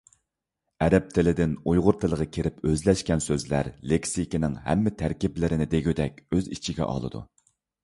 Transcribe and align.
ئەرەب 0.85 1.11
تىلىدىن 1.17 1.53
ئۇيغۇر 1.71 1.99
تىلىغا 2.03 2.27
كىرىپ 2.37 2.65
ئۆزلەشكەن 2.71 3.23
سۆزلەر 3.27 3.71
لېكسىكىنىڭ 3.93 4.57
ھەممە 4.71 4.97
تەركىبلىرىنى 5.05 5.71
دېگۈدەك 5.77 6.27
ئۆز 6.33 6.53
ئىچىگە 6.57 6.91
ئالىدۇ. 6.91 7.25